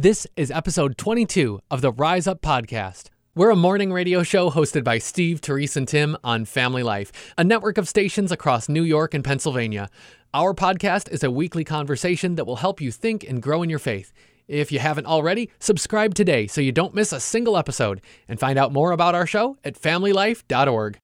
This 0.00 0.28
is 0.36 0.52
episode 0.52 0.96
22 0.96 1.58
of 1.72 1.80
the 1.80 1.90
Rise 1.90 2.28
Up 2.28 2.40
Podcast. 2.40 3.08
We're 3.34 3.50
a 3.50 3.56
morning 3.56 3.92
radio 3.92 4.22
show 4.22 4.48
hosted 4.48 4.84
by 4.84 4.98
Steve, 4.98 5.40
Therese, 5.40 5.76
and 5.76 5.88
Tim 5.88 6.16
on 6.22 6.44
Family 6.44 6.84
Life, 6.84 7.34
a 7.36 7.42
network 7.42 7.78
of 7.78 7.88
stations 7.88 8.30
across 8.30 8.68
New 8.68 8.84
York 8.84 9.12
and 9.12 9.24
Pennsylvania. 9.24 9.88
Our 10.32 10.54
podcast 10.54 11.10
is 11.10 11.24
a 11.24 11.32
weekly 11.32 11.64
conversation 11.64 12.36
that 12.36 12.44
will 12.44 12.54
help 12.54 12.80
you 12.80 12.92
think 12.92 13.24
and 13.24 13.42
grow 13.42 13.64
in 13.64 13.70
your 13.70 13.80
faith. 13.80 14.12
If 14.46 14.70
you 14.70 14.78
haven't 14.78 15.08
already, 15.08 15.50
subscribe 15.58 16.14
today 16.14 16.46
so 16.46 16.60
you 16.60 16.70
don't 16.70 16.94
miss 16.94 17.12
a 17.12 17.18
single 17.18 17.56
episode 17.56 18.00
and 18.28 18.38
find 18.38 18.56
out 18.56 18.72
more 18.72 18.92
about 18.92 19.16
our 19.16 19.26
show 19.26 19.58
at 19.64 19.74
familylife.org. 19.74 21.00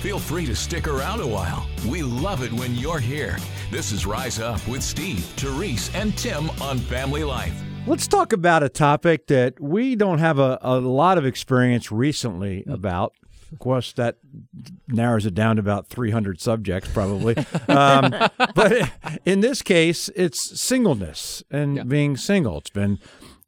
Feel 0.00 0.18
free 0.18 0.44
to 0.44 0.54
stick 0.54 0.86
around 0.86 1.22
a 1.22 1.26
while. 1.26 1.66
We 1.88 2.02
love 2.02 2.42
it 2.42 2.52
when 2.52 2.74
you're 2.74 3.00
here. 3.00 3.38
This 3.70 3.92
is 3.92 4.04
Rise 4.04 4.38
Up 4.40 4.68
with 4.68 4.82
Steve, 4.82 5.24
Therese, 5.36 5.90
and 5.94 6.14
Tim 6.18 6.50
on 6.60 6.76
Family 6.76 7.24
Life. 7.24 7.64
Let's 7.88 8.06
talk 8.06 8.32
about 8.34 8.62
a 8.62 8.68
topic 8.68 9.28
that 9.28 9.58
we 9.60 9.96
don't 9.96 10.18
have 10.18 10.38
a, 10.38 10.58
a 10.60 10.78
lot 10.78 11.16
of 11.18 11.24
experience 11.24 11.90
recently 11.90 12.62
about. 12.68 13.14
Of 13.50 13.58
course, 13.60 13.94
that 13.94 14.18
narrows 14.88 15.24
it 15.24 15.34
down 15.34 15.56
to 15.56 15.60
about 15.60 15.88
300 15.88 16.38
subjects, 16.40 16.90
probably. 16.92 17.34
um, 17.66 18.10
but 18.54 18.90
in 19.24 19.40
this 19.40 19.62
case, 19.62 20.10
it's 20.14 20.60
singleness 20.60 21.42
and 21.50 21.76
Yeah. 21.76 21.82
being 21.84 22.16
single. 22.18 22.58
It's 22.58 22.68
been 22.70 22.98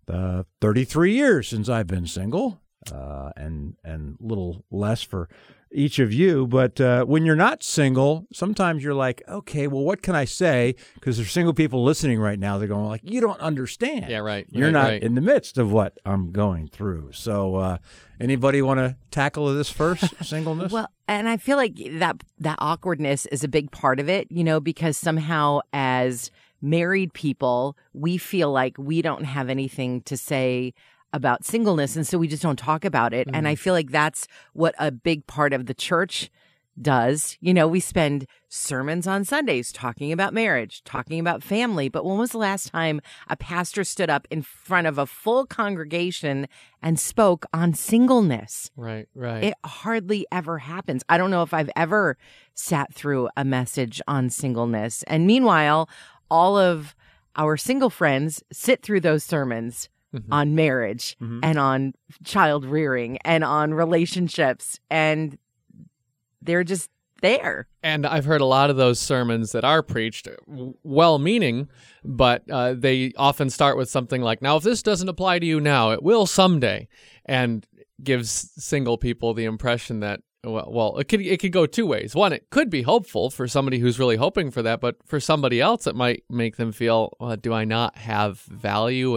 uh, 0.09 0.45
33 0.63 1.13
years 1.15 1.49
since 1.49 1.69
I've 1.69 1.87
been 1.87 2.07
single, 2.07 2.63
uh, 2.93 3.31
and 3.37 3.75
and 3.85 4.17
little 4.21 4.65
less 4.71 5.03
for 5.03 5.29
each 5.73 5.99
of 5.99 6.13
you. 6.13 6.47
But 6.47 6.81
uh, 6.81 7.05
when 7.05 7.25
you're 7.25 7.37
not 7.37 7.63
single, 7.63 8.27
sometimes 8.33 8.83
you're 8.83 8.95
like, 8.95 9.23
okay, 9.29 9.67
well, 9.67 9.83
what 9.83 10.03
can 10.03 10.15
I 10.15 10.25
say? 10.25 10.75
Because 10.95 11.17
there's 11.17 11.31
single 11.31 11.55
people 11.55 11.85
listening 11.85 12.21
right 12.21 12.39
now. 12.39 12.59
They're 12.59 12.69
going 12.69 12.87
like, 12.87 13.03
you 13.05 13.21
don't 13.21 13.41
understand. 13.41 14.11
Yeah, 14.11 14.19
right, 14.19 14.47
You're 14.51 14.67
right, 14.67 14.73
not 14.73 14.85
right. 14.85 15.03
in 15.03 15.15
the 15.15 15.21
midst 15.21 15.59
of 15.59 15.73
what 15.73 15.99
I'm 16.05 16.33
going 16.33 16.69
through. 16.69 17.13
So, 17.13 17.57
uh, 17.57 17.79
anybody 18.21 18.63
want 18.63 18.79
to 18.79 18.97
tackle 19.11 19.53
this 19.55 19.71
first? 19.71 20.05
Singleness. 20.25 20.73
Well, 20.73 20.89
and 21.09 21.29
I 21.29 21.37
feel 21.37 21.57
like 21.57 21.77
that 21.99 22.23
that 22.39 22.57
awkwardness 22.61 23.27
is 23.27 23.45
a 23.45 23.49
big 23.49 23.71
part 23.71 24.01
of 24.01 24.09
it, 24.09 24.31
you 24.31 24.45
know, 24.45 24.61
because 24.61 24.97
somehow 24.97 25.61
as 25.73 26.31
married 26.63 27.13
people, 27.15 27.77
we 27.95 28.19
feel 28.19 28.53
like 28.53 28.77
we 28.79 29.03
don't 29.03 29.25
have 29.25 29.49
anything 29.49 30.03
to 30.03 30.17
say 30.17 30.75
about 31.13 31.45
singleness 31.45 31.97
and 31.97 32.07
so 32.07 32.19
we 32.19 32.29
just 32.29 32.43
don't 32.43 32.59
talk 32.59 32.85
about 32.85 33.13
it. 33.13 33.29
And 33.33 33.49
I 33.49 33.55
mm-hmm. 33.55 33.63
feel 33.63 33.75
like 33.75 33.91
that's 33.91 34.27
what 34.53 34.75
a 34.79 34.91
big 34.91 35.27
part 35.27 35.53
of 35.53 35.67
the 35.67 35.75
church 35.75 36.31
does. 36.81 37.37
You 37.41 37.53
know, 37.53 37.69
we 37.69 37.81
spend 37.81 38.27
sermons 38.49 39.07
on 39.07 39.25
Sundays 39.25 39.73
talking 39.73 40.13
about 40.13 40.33
marriage, 40.33 40.83
talking 40.85 41.21
about 41.21 41.43
family, 41.43 41.89
but 41.89 42.05
when 42.05 42.19
was 42.19 42.31
the 42.31 42.39
last 42.39 42.71
time 42.71 43.01
a 43.29 43.37
pastor 43.37 43.85
stood 43.85 44.11
up 44.11 44.27
in 44.31 44.43
front 44.43 44.87
of 44.87 44.99
a 44.99 45.07
full 45.07 45.47
congregation 45.47 46.49
and 46.83 46.99
spoke 46.99 47.45
on 47.53 47.75
singleness? 47.75 48.71
Right, 48.77 49.09
right. 49.15 49.45
It 49.45 49.55
hardly 49.65 50.27
ever 50.33 50.59
happens. 50.59 51.03
I 51.09 51.19
don't 51.19 51.31
know 51.31 51.43
if 51.43 51.53
I've 51.55 51.71
ever 51.77 52.17
sat 52.55 52.95
through 52.95 53.29
a 53.37 53.45
message 53.45 54.01
on 54.07 54.31
singleness. 54.31 55.03
And 55.05 55.27
meanwhile, 55.27 55.89
all 56.31 56.57
of 56.57 56.95
our 57.37 57.57
single 57.57 57.91
friends 57.91 58.43
sit 58.53 58.83
through 58.83 59.01
those 59.01 59.25
sermons 59.25 59.89
Mm-hmm. 60.13 60.33
on 60.33 60.57
marriage 60.57 61.17
and 61.21 61.57
on 61.57 61.95
child 62.25 62.65
rearing 62.65 63.19
and 63.19 63.45
on 63.45 63.73
relationships. 63.73 64.81
And 64.91 65.39
they're 66.43 66.65
just 66.65 66.91
there. 67.23 67.69
And 67.83 68.05
I've 68.05 68.25
heard 68.25 68.41
a 68.41 68.47
lot 68.47 68.71
of 68.71 68.77
those 68.77 68.99
sermons 68.99 69.53
that 69.53 69.65
are 69.65 69.83
preached, 69.85 70.27
well 70.47 71.21
meaning, 71.21 71.69
but 72.05 72.43
uh, 72.51 72.75
they 72.75 73.13
often 73.17 73.51
start 73.51 73.77
with 73.77 73.89
something 73.89 74.21
like, 74.21 74.43
now, 74.43 74.57
if 74.57 74.65
this 74.65 74.83
doesn't 74.83 75.09
apply 75.09 75.39
to 75.39 75.47
you 75.47 75.61
now, 75.61 75.91
it 75.93 76.03
will 76.03 76.27
someday. 76.27 76.89
And 77.27 77.65
gives 78.03 78.51
single 78.57 78.99
people 78.99 79.35
the 79.35 79.45
impression 79.45 80.01
that, 80.01 80.21
well, 80.43 80.69
well, 80.73 80.99
it 80.99 81.05
could, 81.05 81.21
it 81.21 81.39
could 81.39 81.53
go 81.53 81.67
two 81.67 81.87
ways. 81.87 82.15
One, 82.15 82.33
it 82.33 82.51
could 82.51 82.71
be 82.71 82.83
hopeful 82.83 83.31
for 83.31 83.47
somebody 83.47 83.79
who's 83.79 83.99
really 83.99 84.17
hoping 84.17 84.51
for 84.51 84.63
that, 84.63 84.81
but 84.81 84.97
for 85.05 85.21
somebody 85.21 85.61
else, 85.61 85.87
it 85.87 85.95
might 85.95 86.25
make 86.29 86.57
them 86.57 86.73
feel, 86.73 87.15
well, 87.21 87.37
do 87.37 87.53
I 87.53 87.65
not 87.65 87.99
have 87.99 88.41
value 88.41 89.17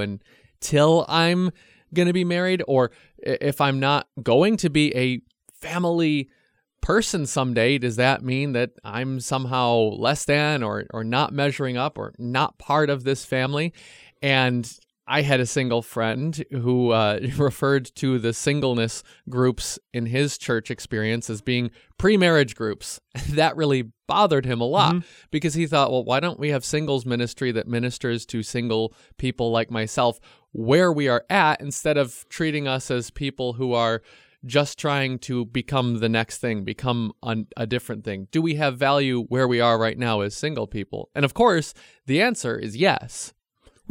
until 0.63 1.05
I'm 1.09 1.51
going 1.93 2.07
to 2.07 2.13
be 2.13 2.23
married? 2.23 2.63
Or 2.67 2.91
if 3.17 3.59
I'm 3.59 3.79
not 3.79 4.07
going 4.21 4.57
to 4.57 4.69
be 4.69 4.95
a 4.95 5.21
family 5.59 6.29
person 6.81 7.25
someday, 7.25 7.77
does 7.77 7.97
that 7.97 8.23
mean 8.23 8.53
that 8.53 8.71
I'm 8.83 9.19
somehow 9.19 9.75
less 9.75 10.25
than 10.25 10.63
or 10.63 10.85
or 10.91 11.03
not 11.03 11.33
measuring 11.33 11.75
up 11.75 11.97
or 11.97 12.13
not 12.17 12.57
part 12.57 12.89
of 12.89 13.03
this 13.03 13.25
family? 13.25 13.73
And 14.21 14.71
I 15.05 15.21
had 15.21 15.39
a 15.39 15.45
single 15.45 15.81
friend 15.81 16.43
who 16.51 16.91
uh, 16.91 17.19
referred 17.37 17.91
to 17.95 18.19
the 18.19 18.33
singleness 18.33 19.03
groups 19.29 19.77
in 19.93 20.05
his 20.05 20.37
church 20.37 20.71
experience 20.71 21.29
as 21.29 21.41
being 21.41 21.71
pre-marriage 21.97 22.55
groups. 22.55 22.99
that 23.29 23.55
really 23.55 23.91
bothered 24.07 24.45
him 24.45 24.61
a 24.61 24.65
lot 24.65 24.95
because 25.31 25.53
he 25.53 25.67
thought, 25.67 25.91
well, 25.91 26.03
why 26.03 26.19
don't 26.19 26.39
we 26.39 26.49
have 26.49 26.63
singles 26.63 27.05
ministry 27.05 27.51
that 27.51 27.67
ministers 27.67 28.25
to 28.27 28.43
single 28.43 28.93
people 29.17 29.51
like 29.51 29.71
myself 29.71 30.19
where 30.51 30.91
we 30.91 31.07
are 31.07 31.25
at 31.29 31.59
instead 31.61 31.97
of 31.97 32.25
treating 32.29 32.67
us 32.67 32.91
as 32.91 33.09
people 33.09 33.53
who 33.53 33.73
are 33.73 34.01
just 34.45 34.77
trying 34.77 35.17
to 35.19 35.45
become 35.45 35.99
the 35.99 36.09
next 36.09 36.39
thing, 36.39 36.63
become 36.63 37.13
a 37.55 37.65
different 37.65 38.03
thing? 38.03 38.27
Do 38.31 38.41
we 38.41 38.55
have 38.55 38.77
value 38.77 39.23
where 39.23 39.47
we 39.47 39.61
are 39.61 39.79
right 39.79 39.97
now 39.97 40.21
as 40.21 40.35
single 40.35 40.67
people? 40.67 41.09
And 41.15 41.23
of 41.23 41.33
course, 41.33 41.73
the 42.05 42.21
answer 42.21 42.57
is 42.57 42.75
yes. 42.75 43.33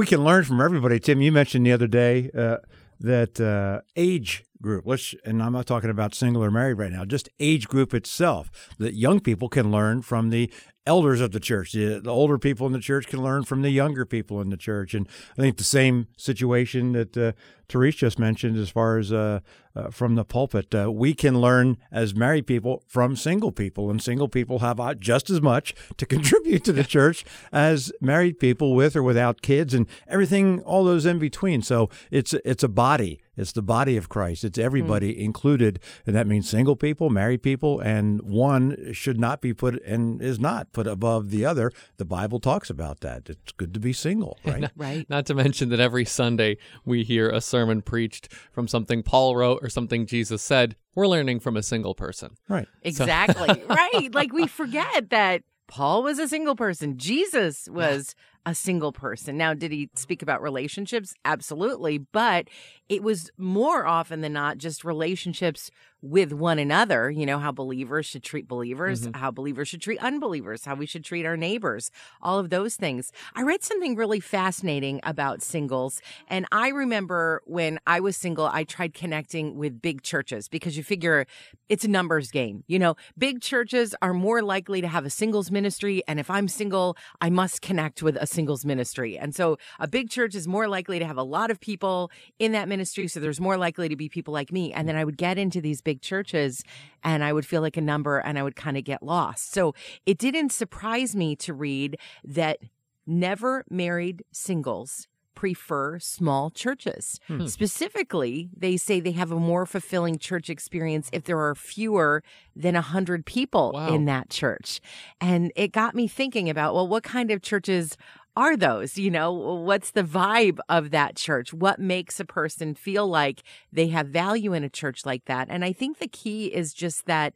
We 0.03 0.07
can 0.07 0.25
learn 0.25 0.43
from 0.43 0.61
everybody. 0.61 0.99
Tim, 0.99 1.21
you 1.21 1.31
mentioned 1.31 1.65
the 1.65 1.71
other 1.71 1.87
day 1.87 2.29
uh, 2.37 2.57
that 2.99 3.41
uh, 3.41 3.83
age 3.95 4.45
group. 4.63 4.87
Let's, 4.87 5.15
and 5.25 5.43
I'm 5.43 5.53
not 5.53 5.67
talking 5.67 5.91
about 5.91 6.15
single 6.15 6.43
or 6.43 6.51
married 6.51 6.79
right 6.79 6.93
now. 6.93 7.05
Just 7.05 7.29
age 7.41 7.69
group 7.69 7.93
itself. 7.93 8.51
That 8.79 8.95
young 8.95 9.21
people 9.21 9.49
can 9.49 9.71
learn 9.71 10.03
from 10.03 10.31
the 10.31 10.51
elders 10.87 11.21
of 11.21 11.33
the 11.33 11.41
church. 11.41 11.73
The, 11.73 12.01
the 12.01 12.11
older 12.11 12.39
people 12.39 12.67
in 12.67 12.73
the 12.73 12.81
church 12.81 13.07
can 13.07 13.23
learn 13.23 13.45
from 13.45 13.63
the 13.63 13.71
younger 13.71 14.05
people 14.05 14.41
in 14.41 14.51
the 14.51 14.57
church. 14.57 14.95
And 14.95 15.09
I 15.39 15.43
think 15.43 15.57
the 15.57 15.65
same 15.65 16.09
situation 16.17 16.93
that 16.93 17.17
uh, 17.17 17.33
Therese 17.69 17.97
just 17.97 18.19
mentioned, 18.19 18.59
as 18.59 18.69
far 18.69 18.99
as 18.99 19.13
uh, 19.13 19.41
uh, 19.75 19.91
from 19.91 20.15
the 20.15 20.25
pulpit, 20.25 20.75
uh, 20.75 20.91
we 20.91 21.15
can 21.15 21.41
learn 21.41 21.79
as 21.91 22.15
married 22.15 22.47
people 22.47 22.83
from 22.87 23.17
single 23.17 23.53
people, 23.53 23.91
and 23.91 24.03
single 24.03 24.29
people 24.29 24.59
have 24.59 24.99
just 24.99 25.31
as 25.31 25.41
much 25.41 25.75
to 25.97 26.05
contribute 26.15 26.65
to 26.65 26.73
the 26.73 26.85
church 26.85 27.25
as 27.53 27.93
married 28.01 28.39
people 28.39 28.75
with 28.75 28.97
or 28.97 29.03
without 29.03 29.41
kids, 29.41 29.73
and 29.73 29.87
everything, 30.07 30.61
all 30.61 30.85
those 30.85 31.07
in 31.07 31.19
between. 31.19 31.63
So 31.63 31.89
it's 32.11 32.35
it's 32.45 32.63
a 32.63 32.69
body. 32.69 33.21
It's 33.37 33.53
the 33.53 33.63
body 33.63 33.97
of 33.97 34.09
Christ. 34.09 34.45
It's 34.45 34.59
hmm. 34.59 34.65
everybody 34.65 35.23
included, 35.23 35.81
and 36.07 36.15
that 36.15 36.27
means 36.27 36.49
single 36.49 36.77
people, 36.77 37.11
married 37.11 37.43
people, 37.43 37.81
and 37.81 38.21
one 38.23 38.93
should 38.93 39.19
not 39.19 39.41
be 39.41 39.55
put 39.55 39.83
and 39.85 40.21
is 40.21 40.39
not 40.39 40.73
put 40.73 40.87
above 40.87 41.31
the 41.31 41.45
other. 41.45 41.73
The 41.97 42.05
Bible 42.05 42.41
talks 42.41 42.71
about 42.71 43.01
that. 43.01 43.29
It's 43.29 43.53
good 43.53 43.73
to 43.75 43.81
be 43.81 43.93
single, 43.93 44.39
right? 44.45 44.71
Right. 44.77 45.09
Not 45.09 45.27
to 45.27 45.35
mention 45.35 45.71
that 45.71 45.81
every 45.81 46.05
Sunday 46.05 46.59
we 46.85 47.05
hear 47.05 47.29
a 47.31 47.41
sermon 47.41 47.83
preached 47.83 48.33
from 48.53 48.69
something 48.69 49.03
Paul 49.03 49.37
wrote 49.37 49.61
or 49.63 49.69
something 49.69 50.07
Jesus 50.07 50.43
said. 50.43 50.77
We're 50.95 51.09
learning 51.09 51.41
from 51.41 51.57
a 51.57 51.63
single 51.63 51.95
person. 51.95 52.37
right. 52.49 52.69
Exactly. 52.83 53.63
right. 53.69 54.15
Like 54.15 54.33
we 54.33 54.47
forget 54.47 55.09
that 55.11 55.43
Paul 55.69 56.03
was 56.03 56.19
a 56.19 56.29
single 56.29 56.55
person. 56.55 56.99
Jesus 56.99 57.67
was 57.67 58.15
a 58.45 58.55
single 58.55 58.93
person. 58.93 59.37
Now, 59.37 59.55
did 59.55 59.73
he 59.73 59.89
speak 59.95 60.21
about 60.21 60.43
relationships? 60.43 61.15
Absolutely. 61.25 61.99
But 61.99 62.49
it 62.93 63.03
was 63.03 63.31
more 63.39 63.87
often 63.87 64.21
than 64.21 64.35
not 64.35 64.59
just 64.59 64.85
relationships 64.85 65.71
with 66.03 66.31
one 66.33 66.59
another. 66.59 67.11
You 67.11 67.25
know, 67.25 67.39
how 67.39 67.51
believers 67.51 68.05
should 68.05 68.23
treat 68.23 68.47
believers, 68.47 69.03
mm-hmm. 69.07 69.19
how 69.19 69.31
believers 69.31 69.69
should 69.69 69.81
treat 69.81 69.99
unbelievers, 70.01 70.67
how 70.67 70.75
we 70.75 70.85
should 70.85 71.03
treat 71.03 71.25
our 71.25 71.37
neighbors, 71.37 71.91
all 72.21 72.39
of 72.39 72.51
those 72.51 72.77
things. 72.77 73.11
I 73.35 73.45
read 73.45 73.63
something 73.63 73.97
really 73.97 74.21
fascinating 74.21 75.01
about 75.05 75.41
singles. 75.41 76.03
And 76.29 76.45
I 76.53 76.69
remember 76.69 77.41
when 77.47 77.79
I 77.87 78.01
was 78.01 78.15
single, 78.15 78.45
I 78.47 78.65
tried 78.65 78.93
connecting 78.93 79.57
with 79.57 79.81
big 79.81 80.03
churches 80.03 80.49
because 80.49 80.77
you 80.77 80.83
figure 80.83 81.27
it's 81.71 81.85
a 81.85 81.89
numbers 81.89 82.31
game. 82.31 82.65
You 82.67 82.79
know, 82.79 82.97
big 83.17 83.41
churches 83.41 83.95
are 84.03 84.13
more 84.13 84.43
likely 84.43 84.83
to 84.83 84.89
have 84.89 85.07
a 85.07 85.11
singles 85.11 85.51
ministry. 85.51 86.03
And 86.07 86.21
if 86.21 86.29
I'm 86.29 86.49
single, 86.49 86.97
I 87.23 87.31
must 87.31 87.63
connect 87.63 88.03
with 88.03 88.17
a 88.17 88.27
singles 88.27 88.67
ministry. 88.67 89.17
And 89.17 89.35
so 89.35 89.57
a 89.79 89.89
big 89.89 90.11
church 90.11 90.35
is 90.35 90.47
more 90.47 90.69
likely 90.69 90.99
to 90.99 91.07
have 91.07 91.17
a 91.17 91.23
lot 91.23 91.51
of 91.51 91.59
people 91.59 92.11
in 92.39 92.53
that 92.53 92.69
ministry. 92.69 92.82
So 93.09 93.21
there's 93.21 93.41
more 93.41 93.57
likely 93.57 93.89
to 93.89 93.97
be 93.97 94.09
people 94.09 94.33
like 94.33 94.53
me. 94.53 94.73
And 94.73 94.85
mm. 94.85 94.87
then 94.89 94.97
I 94.97 95.05
would 95.05 95.17
get 95.17 95.39
into 95.39 95.61
these 95.61 95.81
big 95.81 96.01
churches 96.01 96.63
and 97.03 97.25
I 97.25 97.33
would 97.33 97.47
feel 97.47 97.61
like 97.61 97.77
a 97.77 97.81
number 97.81 98.19
and 98.19 98.39
I 98.39 98.43
would 98.43 98.57
kind 98.57 98.77
of 98.77 98.85
get 98.85 99.03
lost. 99.03 99.53
So 99.53 99.75
it 100.07 100.19
didn't 100.19 100.53
surprise 100.53 101.15
me 101.17 101.37
to 101.37 101.53
read 101.53 101.99
that 102.25 102.59
never 103.07 103.65
married 103.71 104.25
singles 104.33 105.09
prefer 105.35 105.99
small 105.99 106.51
churches. 106.51 107.19
Hmm. 107.27 107.47
Specifically, 107.47 108.51
they 108.57 108.77
say 108.77 109.01
they 109.01 109.11
have 109.11 109.33
a 109.33 109.41
more 109.41 109.67
fulfilling 109.67 110.19
church 110.19 110.49
experience 110.49 111.09
if 111.13 111.25
there 111.25 111.41
are 111.41 111.57
fewer 111.57 112.23
than 112.55 112.75
100 112.75 113.27
people 113.27 113.73
Wow. 113.75 113.89
in 113.93 114.05
that 114.05 114.31
church. 114.31 114.81
And 115.21 115.53
it 115.57 115.73
got 115.73 115.97
me 115.97 116.07
thinking 116.07 116.49
about, 116.49 116.75
well, 116.75 116.87
what 116.87 117.03
kind 117.03 117.31
of 117.33 117.43
churches 117.43 117.97
are 118.37 118.57
those? 118.57 118.97
You 118.97 119.11
know, 119.11 119.33
what's 119.33 119.91
the 119.91 120.03
vibe 120.03 120.59
of 120.69 120.91
that 120.91 121.17
church? 121.17 121.53
What 121.53 121.79
makes 121.79 122.19
a 122.19 122.25
person 122.25 122.75
feel 122.75 123.07
like 123.07 123.43
they 123.73 123.89
have 123.89 124.09
value 124.09 124.53
in 124.53 124.65
a 124.65 124.71
church 124.71 125.05
like 125.05 125.27
that? 125.27 125.49
And 125.51 125.65
I 125.65 125.73
think 125.73 125.99
the 125.99 126.09
key 126.09 126.47
is 126.47 126.73
just 126.73 127.07
that 127.07 127.35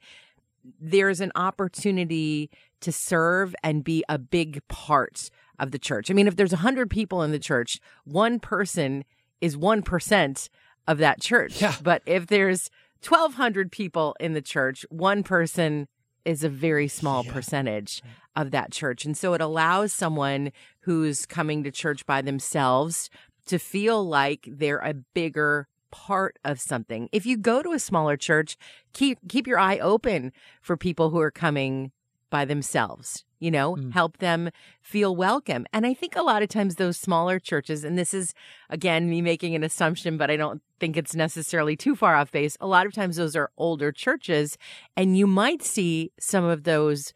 there's 0.81 1.21
an 1.21 1.33
opportunity 1.37 2.51
to 2.81 2.93
serve 2.93 3.55
and 3.63 3.85
be 3.85 4.05
a 4.09 4.19
big 4.19 4.67
part 4.69 5.31
of 5.59 5.71
the 5.71 5.79
church. 5.79 6.11
I 6.11 6.15
mean, 6.15 6.27
if 6.27 6.37
there's 6.37 6.53
100 6.53 6.91
people 6.91 7.23
in 7.23 7.31
the 7.31 7.39
church, 7.39 7.81
one 8.05 8.41
person 8.41 9.05
is 9.41 9.57
1% 9.57 10.49
of 10.89 10.99
that 10.99 11.21
church. 11.21 11.61
Yeah. 11.61 11.75
But 11.83 12.03
if 12.07 12.27
there's 12.27 12.71
1,200 13.07 13.71
people 13.71 14.17
in 14.19 14.33
the 14.33 14.43
church, 14.43 14.85
one 14.91 15.23
person 15.23 15.89
is 16.27 16.45
a 16.45 16.49
very 16.49 16.89
small 16.89 17.25
Yeah. 17.25 17.33
percentage 17.33 18.03
of 18.35 18.51
that 18.51 18.73
church. 18.73 19.05
And 19.07 19.17
so 19.17 19.33
it 19.33 19.41
allows 19.41 19.93
someone 19.93 20.53
who's 20.81 21.25
coming 21.25 21.63
to 21.65 21.71
church 21.71 22.05
by 22.05 22.21
themselves 22.21 23.09
to 23.47 23.59
feel 23.59 24.07
like 24.07 24.47
they're 24.51 24.81
a 24.81 24.93
bigger 24.93 25.69
part 25.93 26.39
of 26.45 26.61
something. 26.61 27.09
If 27.13 27.25
you 27.25 27.37
go 27.39 27.63
to 27.63 27.73
a 27.73 27.79
smaller 27.79 28.17
church, 28.17 28.59
keep 28.93 29.19
keep 29.29 29.47
your 29.47 29.59
eye 29.59 29.79
open 29.79 30.33
for 30.61 30.77
people 30.77 31.11
who 31.11 31.21
are 31.21 31.31
coming 31.31 31.93
by 32.31 32.45
themselves. 32.45 33.25
You 33.39 33.51
know, 33.51 33.77
Mm. 33.77 33.93
help 33.93 34.17
them 34.19 34.51
feel 34.81 35.15
welcome. 35.15 35.67
And 35.73 35.87
I 35.87 35.93
think 35.93 36.17
a 36.17 36.23
lot 36.23 36.43
of 36.43 36.49
times 36.49 36.77
those 36.77 36.97
smaller 36.97 37.39
churches, 37.39 37.85
and 37.85 37.99
this 37.99 38.15
is 38.15 38.33
again 38.71 39.11
me 39.11 39.21
making 39.21 39.55
an 39.55 39.63
assumption, 39.63 40.17
but 40.17 40.31
I 40.31 40.37
don't 40.37 40.63
think 40.81 40.97
it's 40.97 41.15
necessarily 41.15 41.77
too 41.77 41.95
far 41.95 42.15
off 42.17 42.33
base. 42.33 42.57
A 42.61 42.67
lot 42.67 42.87
of 42.87 42.95
times 42.95 43.17
those 43.17 43.37
are 43.37 43.51
older 43.59 43.93
churches, 43.93 44.57
and 44.97 45.19
you 45.19 45.27
might 45.27 45.63
see 45.63 46.13
some 46.19 46.45
of 46.45 46.65
those 46.65 47.13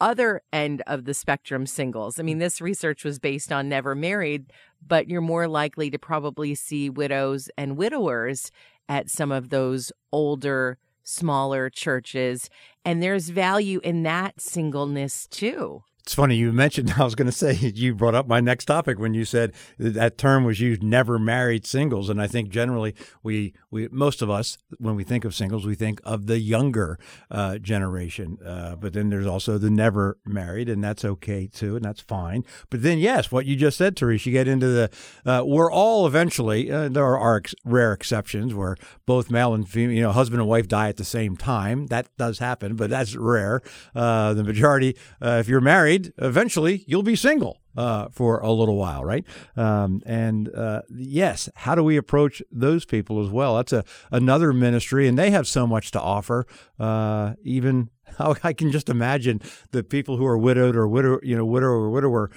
other 0.00 0.42
end 0.52 0.82
of 0.86 1.06
the 1.06 1.14
spectrum 1.14 1.66
singles. 1.66 2.18
I 2.20 2.22
mean, 2.22 2.38
this 2.38 2.60
research 2.60 3.04
was 3.04 3.18
based 3.18 3.50
on 3.52 3.68
never 3.68 3.94
married, 3.94 4.52
but 4.86 5.08
you're 5.08 5.20
more 5.20 5.48
likely 5.48 5.90
to 5.90 5.98
probably 5.98 6.54
see 6.54 6.88
widows 6.90 7.48
and 7.56 7.76
widowers 7.76 8.50
at 8.88 9.08
some 9.08 9.32
of 9.32 9.48
those 9.48 9.90
older, 10.12 10.78
smaller 11.04 11.70
churches. 11.70 12.50
And 12.84 13.02
there's 13.02 13.28
value 13.28 13.80
in 13.84 14.02
that 14.02 14.40
singleness 14.40 15.28
too. 15.28 15.82
It's 16.04 16.12
funny 16.12 16.36
you 16.36 16.52
mentioned. 16.52 16.94
I 16.98 17.04
was 17.04 17.14
going 17.14 17.26
to 17.26 17.32
say 17.32 17.54
you 17.54 17.94
brought 17.94 18.14
up 18.14 18.28
my 18.28 18.40
next 18.40 18.66
topic 18.66 18.98
when 18.98 19.14
you 19.14 19.24
said 19.24 19.54
that 19.78 20.18
term 20.18 20.44
was 20.44 20.60
used. 20.60 20.82
Never 20.82 21.18
married 21.18 21.66
singles, 21.66 22.10
and 22.10 22.20
I 22.20 22.26
think 22.26 22.50
generally 22.50 22.94
we 23.22 23.54
we 23.70 23.88
most 23.90 24.20
of 24.20 24.28
us 24.28 24.58
when 24.76 24.96
we 24.96 25.04
think 25.04 25.24
of 25.24 25.34
singles 25.34 25.64
we 25.64 25.74
think 25.74 26.02
of 26.04 26.26
the 26.26 26.38
younger 26.38 26.98
uh, 27.30 27.56
generation. 27.56 28.36
Uh, 28.44 28.76
but 28.76 28.92
then 28.92 29.08
there's 29.08 29.26
also 29.26 29.56
the 29.56 29.70
never 29.70 30.18
married, 30.26 30.68
and 30.68 30.84
that's 30.84 31.06
okay 31.06 31.46
too, 31.46 31.76
and 31.76 31.84
that's 31.84 32.02
fine. 32.02 32.44
But 32.68 32.82
then 32.82 32.98
yes, 32.98 33.32
what 33.32 33.46
you 33.46 33.56
just 33.56 33.78
said, 33.78 33.98
Therese, 33.98 34.26
you 34.26 34.32
get 34.32 34.46
into 34.46 34.68
the 34.68 34.90
uh, 35.24 35.42
we're 35.46 35.72
all 35.72 36.06
eventually. 36.06 36.70
Uh, 36.70 36.90
there 36.90 37.16
are 37.16 37.36
ex- 37.38 37.54
rare 37.64 37.94
exceptions 37.94 38.52
where 38.52 38.76
both 39.06 39.30
male 39.30 39.54
and 39.54 39.66
female, 39.66 39.96
you 39.96 40.02
know, 40.02 40.12
husband 40.12 40.42
and 40.42 40.50
wife 40.50 40.68
die 40.68 40.90
at 40.90 40.98
the 40.98 41.04
same 41.04 41.34
time. 41.34 41.86
That 41.86 42.14
does 42.18 42.40
happen, 42.40 42.76
but 42.76 42.90
that's 42.90 43.16
rare. 43.16 43.62
Uh, 43.94 44.34
the 44.34 44.44
majority, 44.44 44.98
uh, 45.22 45.38
if 45.40 45.48
you're 45.48 45.62
married 45.62 45.93
eventually 46.18 46.84
you'll 46.86 47.02
be 47.02 47.16
single 47.16 47.60
uh, 47.76 48.08
for 48.10 48.38
a 48.38 48.50
little 48.50 48.76
while, 48.76 49.04
right? 49.04 49.24
Um, 49.56 50.02
and 50.06 50.54
uh, 50.54 50.82
yes, 50.90 51.48
how 51.54 51.74
do 51.74 51.82
we 51.82 51.96
approach 51.96 52.42
those 52.50 52.84
people 52.84 53.22
as 53.22 53.30
well? 53.30 53.56
That's 53.56 53.72
a 53.72 53.84
another 54.10 54.52
ministry, 54.52 55.08
and 55.08 55.18
they 55.18 55.30
have 55.30 55.46
so 55.46 55.66
much 55.66 55.90
to 55.92 56.00
offer. 56.00 56.46
Uh, 56.78 57.34
even 57.42 57.90
I 58.18 58.52
can 58.52 58.70
just 58.70 58.88
imagine 58.88 59.40
the 59.70 59.82
people 59.82 60.16
who 60.16 60.26
are 60.26 60.38
widowed 60.38 60.76
or 60.76 60.86
widow, 60.88 61.18
you 61.22 61.36
know, 61.36 61.44
widow 61.44 61.66
or 61.66 61.90
widower. 61.90 62.30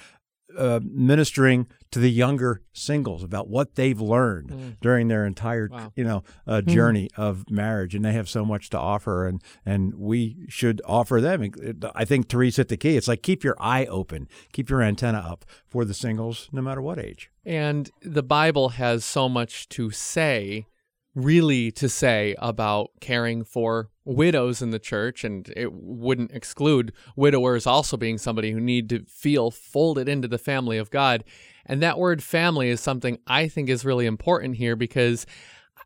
Uh, 0.56 0.80
ministering 0.82 1.66
to 1.90 1.98
the 1.98 2.10
younger 2.10 2.62
singles 2.72 3.22
about 3.22 3.48
what 3.48 3.74
they've 3.74 4.00
learned 4.00 4.76
during 4.80 5.08
their 5.08 5.26
entire, 5.26 5.68
Wow. 5.70 5.92
you 5.94 6.02
know, 6.04 6.22
uh, 6.46 6.62
journey 6.62 7.10
of 7.18 7.50
marriage, 7.50 7.94
and 7.94 8.02
they 8.02 8.12
have 8.14 8.28
so 8.30 8.46
much 8.46 8.70
to 8.70 8.78
offer, 8.78 9.26
and 9.26 9.42
and 9.66 9.94
we 9.94 10.46
should 10.48 10.80
offer 10.86 11.20
them. 11.20 11.50
I 11.94 12.04
think 12.06 12.28
Therese 12.30 12.56
hit 12.56 12.68
the 12.68 12.78
key. 12.78 12.96
It's 12.96 13.08
like 13.08 13.22
keep 13.22 13.44
your 13.44 13.56
eye 13.60 13.84
open, 13.86 14.26
keep 14.52 14.70
your 14.70 14.80
antenna 14.82 15.18
up 15.18 15.44
for 15.66 15.84
the 15.84 15.94
singles, 15.94 16.48
no 16.50 16.62
matter 16.62 16.80
what 16.80 16.98
age. 16.98 17.30
And 17.44 17.90
the 18.00 18.22
Bible 18.22 18.70
has 18.70 19.04
so 19.04 19.28
much 19.28 19.68
to 19.70 19.90
say, 19.90 20.66
really 21.14 21.70
to 21.72 21.88
say 21.88 22.34
about 22.38 22.90
caring 23.00 23.44
for 23.44 23.90
widows 24.04 24.62
in 24.62 24.70
the 24.70 24.78
church, 24.78 25.24
and 25.24 25.52
it 25.56 25.72
wouldn't 25.72 26.32
exclude 26.32 26.92
widowers 27.16 27.66
also 27.66 27.96
being 27.96 28.18
somebody 28.18 28.52
who 28.52 28.60
need 28.60 28.88
to 28.88 29.04
feel 29.06 29.50
folded 29.50 30.08
into 30.08 30.28
the 30.28 30.38
family 30.38 30.78
of 30.78 30.90
God. 30.90 31.24
And 31.66 31.82
that 31.82 31.98
word 31.98 32.22
family 32.22 32.70
is 32.70 32.80
something 32.80 33.18
I 33.26 33.48
think 33.48 33.68
is 33.68 33.84
really 33.84 34.06
important 34.06 34.56
here 34.56 34.76
because 34.76 35.26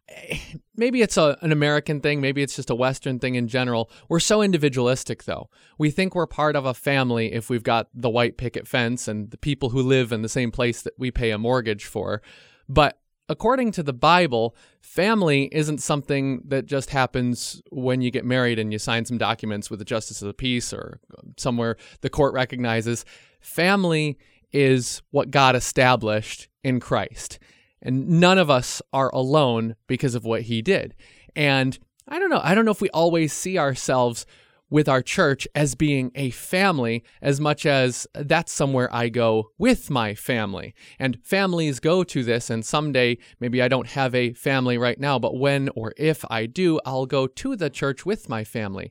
eh, 0.08 0.38
maybe 0.76 1.02
it's 1.02 1.16
a, 1.16 1.36
an 1.42 1.50
American 1.50 2.00
thing, 2.00 2.20
maybe 2.20 2.42
it's 2.42 2.54
just 2.54 2.70
a 2.70 2.74
Western 2.76 3.18
thing 3.18 3.34
in 3.34 3.48
general. 3.48 3.90
We're 4.08 4.20
so 4.20 4.42
individualistic, 4.42 5.24
though. 5.24 5.50
We 5.78 5.90
think 5.90 6.14
we're 6.14 6.26
part 6.26 6.54
of 6.54 6.64
a 6.64 6.74
family 6.74 7.32
if 7.32 7.50
we've 7.50 7.64
got 7.64 7.88
the 7.92 8.10
white 8.10 8.36
picket 8.36 8.68
fence 8.68 9.08
and 9.08 9.30
the 9.30 9.38
people 9.38 9.70
who 9.70 9.82
live 9.82 10.12
in 10.12 10.22
the 10.22 10.28
same 10.28 10.52
place 10.52 10.82
that 10.82 10.94
we 10.96 11.10
pay 11.10 11.30
a 11.30 11.38
mortgage 11.38 11.86
for. 11.86 12.22
But 12.68 12.98
according 13.28 13.72
to 13.72 13.82
the 13.82 13.92
Bible, 13.92 14.54
family 14.80 15.48
isn't 15.52 15.78
something 15.78 16.42
that 16.46 16.66
just 16.66 16.90
happens 16.90 17.62
when 17.70 18.00
you 18.02 18.10
get 18.10 18.24
married 18.24 18.58
and 18.58 18.72
you 18.72 18.78
sign 18.78 19.04
some 19.04 19.18
documents 19.18 19.70
with 19.70 19.78
the 19.78 19.84
justice 19.84 20.22
of 20.22 20.28
the 20.28 20.34
peace 20.34 20.72
or 20.72 21.00
somewhere 21.36 21.76
the 22.00 22.10
court 22.10 22.34
recognizes. 22.34 23.04
Family 23.40 24.18
is 24.52 25.02
what 25.10 25.30
God 25.30 25.56
established 25.56 26.48
in 26.62 26.80
Christ. 26.80 27.38
And 27.80 28.20
none 28.20 28.38
of 28.38 28.50
us 28.50 28.80
are 28.92 29.12
alone 29.14 29.76
because 29.86 30.14
of 30.14 30.24
what 30.24 30.42
he 30.42 30.62
did. 30.62 30.94
And 31.34 31.78
I 32.06 32.18
don't 32.18 32.30
know, 32.30 32.40
I 32.42 32.54
don't 32.54 32.64
know 32.64 32.70
if 32.70 32.80
we 32.80 32.90
always 32.90 33.32
see 33.32 33.58
ourselves 33.58 34.26
with 34.72 34.88
our 34.88 35.02
church 35.02 35.46
as 35.54 35.74
being 35.74 36.10
a 36.14 36.30
family 36.30 37.04
as 37.20 37.38
much 37.38 37.66
as 37.66 38.06
that's 38.14 38.50
somewhere 38.50 38.92
I 38.92 39.10
go 39.10 39.50
with 39.58 39.90
my 39.90 40.14
family. 40.14 40.74
And 40.98 41.18
families 41.22 41.78
go 41.78 42.02
to 42.04 42.24
this, 42.24 42.48
and 42.48 42.64
someday 42.64 43.18
maybe 43.38 43.60
I 43.60 43.68
don't 43.68 43.88
have 43.88 44.14
a 44.14 44.32
family 44.32 44.78
right 44.78 44.98
now, 44.98 45.18
but 45.18 45.38
when 45.38 45.68
or 45.76 45.92
if 45.98 46.24
I 46.30 46.46
do, 46.46 46.80
I'll 46.86 47.04
go 47.04 47.26
to 47.26 47.54
the 47.54 47.68
church 47.68 48.06
with 48.06 48.30
my 48.30 48.44
family. 48.44 48.90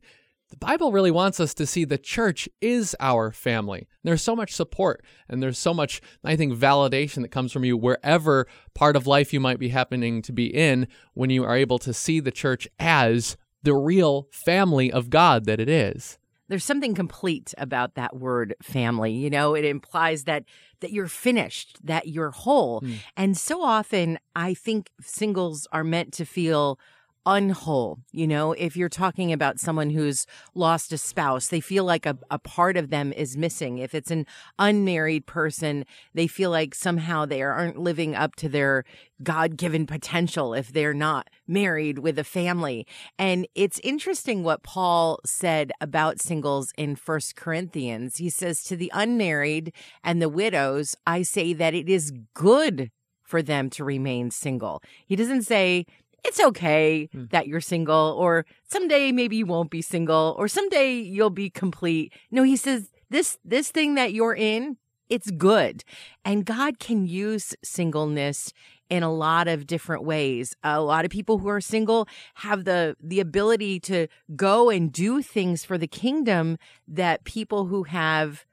The 0.51 0.57
Bible 0.57 0.91
really 0.91 1.11
wants 1.11 1.39
us 1.39 1.53
to 1.55 1.65
see 1.65 1.85
the 1.85 1.97
church 1.97 2.47
is 2.59 2.95
our 2.99 3.31
family. 3.31 3.87
There's 4.03 4.21
so 4.21 4.35
much 4.35 4.53
support 4.53 5.03
and 5.29 5.41
there's 5.41 5.57
so 5.57 5.73
much, 5.73 6.01
I 6.25 6.35
think, 6.35 6.53
validation 6.53 7.21
that 7.21 7.29
comes 7.29 7.51
from 7.51 7.63
you 7.63 7.75
wherever 7.75 8.45
part 8.75 8.95
of 8.95 9.07
life 9.07 9.33
you 9.33 9.39
might 9.39 9.59
be 9.59 9.69
happening 9.69 10.21
to 10.23 10.33
be 10.33 10.45
in 10.45 10.87
when 11.13 11.29
you 11.29 11.45
are 11.45 11.55
able 11.55 11.79
to 11.79 11.93
see 11.93 12.19
the 12.19 12.31
church 12.31 12.67
as 12.77 13.37
the 13.63 13.75
real 13.75 14.27
family 14.31 14.91
of 14.91 15.09
God 15.09 15.45
that 15.45 15.59
it 15.59 15.69
is. 15.69 16.17
There's 16.47 16.65
something 16.65 16.93
complete 16.93 17.53
about 17.57 17.95
that 17.95 18.17
word 18.17 18.55
family. 18.61 19.13
You 19.13 19.29
know, 19.29 19.55
it 19.55 19.63
implies 19.63 20.25
that 20.25 20.43
that 20.81 20.91
you're 20.91 21.07
finished, 21.07 21.77
that 21.83 22.07
you're 22.07 22.31
whole. 22.31 22.81
Hmm. 22.81 22.93
And 23.15 23.37
so 23.37 23.61
often 23.61 24.19
I 24.35 24.53
think 24.53 24.89
singles 24.99 25.67
are 25.71 25.83
meant 25.83 26.11
to 26.13 26.25
feel 26.25 26.77
unwhole. 27.25 27.99
You 28.11 28.27
know, 28.27 28.53
if 28.53 28.75
you're 28.75 28.89
talking 28.89 29.31
about 29.31 29.59
someone 29.59 29.89
who's 29.89 30.25
lost 30.55 30.91
a 30.91 30.97
spouse, 30.97 31.47
they 31.47 31.59
feel 31.59 31.83
like 31.83 32.05
a, 32.05 32.17
a 32.29 32.39
part 32.39 32.77
of 32.77 32.89
them 32.89 33.13
is 33.13 33.37
missing. 33.37 33.77
If 33.77 33.93
it's 33.93 34.11
an 34.11 34.25
unmarried 34.59 35.25
person, 35.25 35.85
they 36.13 36.27
feel 36.27 36.49
like 36.49 36.73
somehow 36.73 37.25
they 37.25 37.41
aren't 37.41 37.77
living 37.77 38.15
up 38.15 38.35
to 38.37 38.49
their 38.49 38.83
God 39.23 39.57
given 39.57 39.85
potential 39.85 40.53
if 40.53 40.73
they're 40.73 40.93
not 40.93 41.29
married 41.47 41.99
with 41.99 42.17
a 42.17 42.23
family. 42.23 42.87
And 43.19 43.47
it's 43.55 43.79
interesting 43.83 44.43
what 44.43 44.63
Paul 44.63 45.19
said 45.25 45.71
about 45.79 46.19
singles 46.19 46.73
in 46.77 46.95
First 46.95 47.35
Corinthians. 47.35 48.17
He 48.17 48.29
says, 48.29 48.63
To 48.63 48.75
the 48.75 48.91
unmarried 48.93 49.73
and 50.03 50.21
the 50.21 50.29
widows, 50.29 50.95
I 51.05 51.21
say 51.21 51.53
that 51.53 51.73
it 51.73 51.87
is 51.87 52.13
good 52.33 52.89
for 53.31 53.41
them 53.41 53.69
to 53.69 53.85
remain 53.85 54.29
single. 54.29 54.83
He 55.05 55.15
doesn't 55.15 55.43
say, 55.43 55.85
it's 56.23 56.39
okay 56.39 57.09
hmm. 57.11 57.25
that 57.31 57.47
you're 57.47 57.61
single, 57.61 58.15
or 58.17 58.45
someday 58.63 59.11
maybe 59.11 59.37
you 59.37 59.45
won't 59.45 59.71
be 59.71 59.81
single, 59.81 60.35
or 60.37 60.47
someday 60.47 60.93
you'll 60.93 61.29
be 61.29 61.49
complete. 61.49 62.13
No, 62.29 62.43
he 62.43 62.55
says 62.55 62.91
this 63.09 63.37
this 63.43 63.71
thing 63.71 63.95
that 63.95 64.13
you're 64.13 64.35
in, 64.35 64.77
it's 65.09 65.29
good. 65.31 65.83
And 66.23 66.45
God 66.45 66.79
can 66.79 67.05
use 67.05 67.53
singleness 67.63 68.53
in 68.89 69.03
a 69.03 69.13
lot 69.13 69.47
of 69.47 69.67
different 69.67 70.03
ways. 70.03 70.55
A 70.63 70.81
lot 70.81 71.05
of 71.05 71.11
people 71.11 71.37
who 71.37 71.49
are 71.49 71.61
single 71.61 72.07
have 72.35 72.65
the 72.65 72.95
the 73.01 73.19
ability 73.19 73.79
to 73.81 74.07
go 74.35 74.69
and 74.69 74.91
do 74.91 75.21
things 75.21 75.65
for 75.65 75.77
the 75.77 75.87
kingdom 75.87 76.57
that 76.87 77.23
people 77.23 77.65
who 77.65 77.83
have 77.83 78.45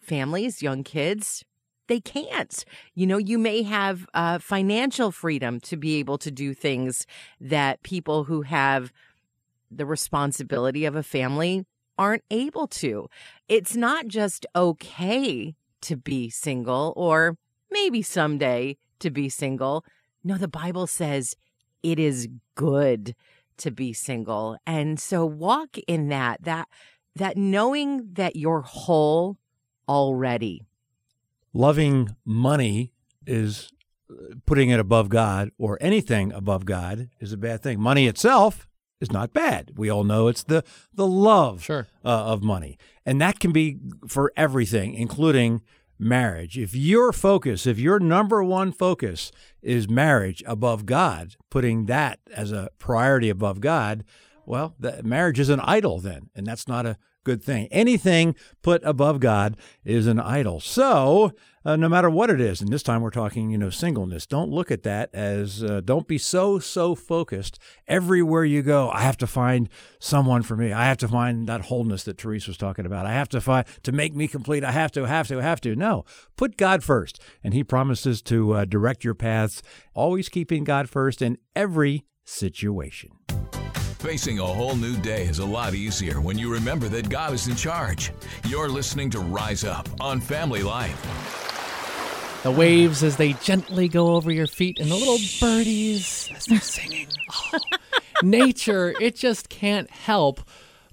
families, 0.00 0.62
young 0.62 0.82
kids, 0.82 1.44
they 1.88 2.00
can't. 2.00 2.64
You 2.94 3.06
know, 3.06 3.18
you 3.18 3.38
may 3.38 3.62
have 3.62 4.06
uh, 4.14 4.38
financial 4.38 5.10
freedom 5.10 5.60
to 5.60 5.76
be 5.76 5.96
able 5.96 6.18
to 6.18 6.30
do 6.30 6.54
things 6.54 7.06
that 7.40 7.82
people 7.82 8.24
who 8.24 8.42
have 8.42 8.92
the 9.70 9.86
responsibility 9.86 10.84
of 10.84 10.94
a 10.94 11.02
family 11.02 11.66
aren't 11.98 12.24
able 12.30 12.66
to. 12.68 13.08
It's 13.48 13.74
not 13.74 14.06
just 14.06 14.46
okay 14.54 15.54
to 15.80 15.96
be 15.96 16.30
single 16.30 16.92
or 16.96 17.36
maybe 17.70 18.02
someday 18.02 18.76
to 19.00 19.10
be 19.10 19.28
single. 19.28 19.84
No, 20.24 20.36
the 20.36 20.48
Bible 20.48 20.86
says 20.86 21.34
it 21.82 21.98
is 21.98 22.28
good 22.54 23.14
to 23.58 23.70
be 23.70 23.92
single. 23.92 24.56
And 24.66 24.98
so 24.98 25.26
walk 25.26 25.76
in 25.86 26.08
that 26.08 26.44
that 26.44 26.68
that 27.16 27.36
knowing 27.36 28.12
that 28.12 28.36
you're 28.36 28.62
whole 28.62 29.36
already. 29.88 30.62
Loving 31.58 32.14
money 32.24 32.92
is 33.26 33.72
uh, 34.08 34.36
putting 34.46 34.70
it 34.70 34.78
above 34.78 35.08
God 35.08 35.50
or 35.58 35.76
anything 35.80 36.32
above 36.32 36.64
God 36.64 37.08
is 37.18 37.32
a 37.32 37.36
bad 37.36 37.64
thing. 37.64 37.80
Money 37.80 38.06
itself 38.06 38.68
is 39.00 39.10
not 39.10 39.32
bad. 39.32 39.72
We 39.76 39.90
all 39.90 40.04
know 40.04 40.28
it's 40.28 40.44
the 40.44 40.62
the 40.94 41.04
love 41.04 41.64
Sure. 41.64 41.88
uh, 42.04 42.26
of 42.32 42.44
money, 42.44 42.78
and 43.04 43.20
that 43.20 43.40
can 43.40 43.50
be 43.50 43.78
for 44.06 44.30
everything, 44.36 44.94
including 44.94 45.62
marriage. 45.98 46.56
If 46.56 46.76
your 46.76 47.12
focus, 47.12 47.66
if 47.66 47.76
your 47.76 47.98
number 47.98 48.44
one 48.44 48.70
focus 48.70 49.32
is 49.60 49.88
marriage 49.88 50.44
above 50.46 50.86
God, 50.86 51.34
putting 51.50 51.86
that 51.86 52.20
as 52.32 52.52
a 52.52 52.68
priority 52.78 53.30
above 53.30 53.60
God, 53.60 54.04
well, 54.46 54.76
marriage 55.02 55.40
is 55.40 55.48
an 55.48 55.58
idol 55.58 55.98
then, 55.98 56.30
and 56.36 56.46
that's 56.46 56.68
not 56.68 56.86
a 56.86 56.96
good 57.28 57.44
thing. 57.44 57.68
Anything 57.70 58.34
put 58.62 58.82
above 58.84 59.20
God 59.20 59.54
is 59.84 60.06
an 60.06 60.18
idol. 60.18 60.60
So, 60.60 61.32
uh, 61.62 61.76
no 61.76 61.86
matter 61.86 62.08
what 62.08 62.30
it 62.30 62.40
is, 62.40 62.62
and 62.62 62.72
this 62.72 62.82
time 62.82 63.02
we're 63.02 63.10
talking, 63.10 63.50
you 63.50 63.58
know, 63.58 63.68
singleness. 63.68 64.26
Don't 64.26 64.50
look 64.50 64.70
at 64.70 64.82
that 64.84 65.10
as, 65.12 65.62
uh, 65.62 65.82
don't 65.84 66.08
be 66.08 66.16
so 66.16 66.58
so 66.58 66.94
focused 66.94 67.58
everywhere 67.86 68.46
you 68.46 68.62
go. 68.62 68.88
I 68.88 69.00
have 69.02 69.18
to 69.18 69.26
find 69.26 69.68
someone 70.00 70.42
for 70.42 70.56
me. 70.56 70.72
I 70.72 70.86
have 70.86 70.96
to 70.98 71.08
find 71.08 71.46
that 71.48 71.66
wholeness 71.66 72.04
that 72.04 72.18
Therese 72.18 72.46
was 72.46 72.56
talking 72.56 72.86
about. 72.86 73.04
I 73.04 73.12
have 73.12 73.28
to 73.30 73.42
find 73.42 73.66
to 73.82 73.92
make 73.92 74.16
me 74.16 74.26
complete. 74.26 74.64
I 74.64 74.72
have 74.72 74.92
to, 74.92 75.04
have 75.04 75.28
to, 75.28 75.42
have 75.42 75.60
to. 75.60 75.76
No, 75.76 76.06
put 76.38 76.56
God 76.56 76.82
first, 76.82 77.20
and 77.44 77.52
He 77.52 77.62
promises 77.62 78.22
to 78.22 78.54
uh, 78.54 78.64
direct 78.64 79.04
your 79.04 79.14
paths. 79.14 79.60
Always 79.92 80.30
keeping 80.30 80.64
God 80.64 80.88
first 80.88 81.20
in 81.20 81.36
every 81.54 82.06
situation. 82.24 83.10
Facing 83.98 84.38
a 84.38 84.46
whole 84.46 84.76
new 84.76 84.96
day 84.96 85.24
is 85.24 85.40
a 85.40 85.44
lot 85.44 85.74
easier 85.74 86.20
when 86.20 86.38
you 86.38 86.52
remember 86.52 86.88
that 86.88 87.08
God 87.08 87.32
is 87.34 87.48
in 87.48 87.56
charge. 87.56 88.12
You're 88.46 88.68
listening 88.68 89.10
to 89.10 89.18
Rise 89.18 89.64
Up 89.64 89.88
on 90.00 90.20
Family 90.20 90.62
Life. 90.62 91.02
The 92.44 92.52
waves 92.52 93.02
as 93.02 93.16
they 93.16 93.32
gently 93.32 93.88
go 93.88 94.14
over 94.14 94.30
your 94.30 94.46
feet, 94.46 94.78
and 94.78 94.88
the 94.88 94.94
little 94.94 95.18
birdies 95.40 96.30
as 96.36 96.46
they're 96.46 96.60
singing. 96.60 97.08
Oh, 97.52 97.58
nature, 98.22 98.94
it 99.00 99.16
just 99.16 99.48
can't 99.48 99.90
help 99.90 100.48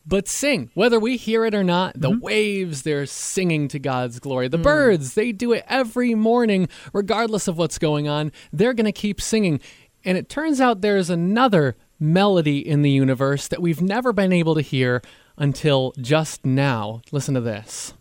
but 0.07 0.27
sing. 0.27 0.71
Whether 0.73 0.99
we 0.99 1.15
hear 1.15 1.45
it 1.45 1.53
or 1.53 1.63
not, 1.63 1.93
the 1.99 2.09
mm-hmm. 2.09 2.25
waves, 2.25 2.81
they're 2.81 3.05
singing 3.05 3.67
to 3.67 3.77
God's 3.77 4.19
glory. 4.19 4.47
The 4.47 4.57
mm. 4.57 4.63
birds, 4.63 5.13
they 5.13 5.31
do 5.31 5.53
it 5.53 5.63
every 5.67 6.15
morning, 6.15 6.69
regardless 6.91 7.47
of 7.47 7.55
what's 7.55 7.77
going 7.77 8.07
on. 8.07 8.31
They're 8.51 8.73
going 8.73 8.85
to 8.85 8.91
keep 8.91 9.21
singing. 9.21 9.59
And 10.03 10.17
it 10.17 10.27
turns 10.27 10.59
out 10.59 10.81
there's 10.81 11.11
another 11.11 11.75
melody 11.99 12.59
in 12.59 12.81
the 12.81 12.89
universe 12.89 13.47
that 13.47 13.61
we've 13.61 13.81
never 13.81 14.13
been 14.13 14.33
able 14.33 14.55
to 14.55 14.61
hear 14.61 15.01
until 15.37 15.93
just 15.99 16.45
now. 16.45 17.01
Listen 17.11 17.33
to 17.35 17.41
this. 17.41 17.93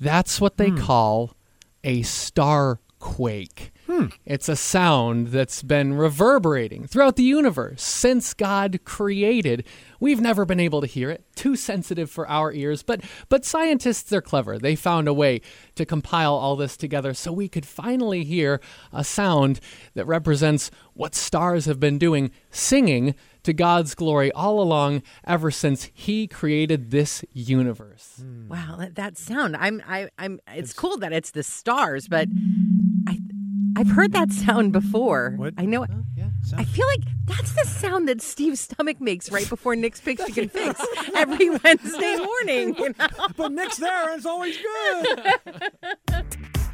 That's 0.00 0.40
what 0.40 0.56
they 0.56 0.70
hmm. 0.70 0.78
call 0.78 1.36
a 1.84 2.02
star 2.02 2.80
quake. 2.98 3.72
Hmm. 3.90 4.06
It's 4.24 4.48
a 4.48 4.54
sound 4.54 5.28
that's 5.28 5.64
been 5.64 5.94
reverberating 5.94 6.86
throughout 6.86 7.16
the 7.16 7.24
universe 7.24 7.82
since 7.82 8.34
God 8.34 8.78
created. 8.84 9.66
We've 9.98 10.20
never 10.20 10.44
been 10.44 10.60
able 10.60 10.80
to 10.80 10.86
hear 10.86 11.10
it, 11.10 11.24
too 11.34 11.56
sensitive 11.56 12.08
for 12.08 12.28
our 12.28 12.52
ears, 12.52 12.84
but 12.84 13.00
but 13.28 13.44
scientists 13.44 14.12
are 14.12 14.20
clever. 14.20 14.60
They 14.60 14.76
found 14.76 15.08
a 15.08 15.12
way 15.12 15.40
to 15.74 15.84
compile 15.84 16.34
all 16.34 16.54
this 16.54 16.76
together 16.76 17.14
so 17.14 17.32
we 17.32 17.48
could 17.48 17.66
finally 17.66 18.22
hear 18.22 18.60
a 18.92 19.02
sound 19.02 19.58
that 19.94 20.06
represents 20.06 20.70
what 20.94 21.16
stars 21.16 21.64
have 21.64 21.80
been 21.80 21.98
doing, 21.98 22.30
singing 22.52 23.16
to 23.42 23.52
God's 23.52 23.94
glory 23.94 24.30
all 24.32 24.60
along 24.60 25.02
ever 25.26 25.50
since 25.50 25.90
he 25.94 26.26
created 26.26 26.90
this 26.90 27.24
universe. 27.32 28.22
Wow, 28.48 28.76
that, 28.78 28.94
that 28.96 29.18
sound. 29.18 29.56
I'm 29.56 29.82
I 29.86 30.08
I'm 30.18 30.40
it's, 30.48 30.72
cool 30.72 30.96
that 30.98 31.12
it's 31.12 31.32
the 31.32 31.42
stars, 31.42 32.06
but 32.06 32.28
I 32.28 32.89
I've 33.76 33.90
heard 33.90 34.12
that 34.12 34.32
sound 34.32 34.72
before. 34.72 35.34
What? 35.36 35.54
I 35.56 35.64
know 35.64 35.86
yeah. 36.16 36.28
I 36.56 36.64
feel 36.64 36.86
like 36.86 37.04
that's 37.26 37.52
the 37.52 37.64
sound 37.64 38.08
that 38.08 38.20
Steve's 38.20 38.60
stomach 38.60 39.00
makes 39.00 39.30
right 39.30 39.48
before 39.48 39.76
Nick's 39.76 40.00
Picks 40.04 40.24
Chicken 40.26 40.48
Fix 40.48 40.80
every 41.14 41.50
Wednesday 41.64 42.16
morning. 42.16 42.74
You 42.76 42.94
know? 42.98 43.08
But 43.36 43.52
Nick's 43.52 43.76
there, 43.78 44.10
and 44.10 44.16
it's 44.16 44.26
always 44.26 44.56
good. 44.58 46.24